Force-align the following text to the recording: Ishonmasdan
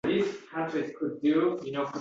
Ishonmasdan 0.09 1.87